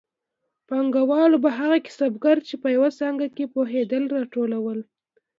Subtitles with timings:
[0.67, 4.79] پانګوالو به هغه کسبګر چې په یوه څانګه کې پوهېدل راټولول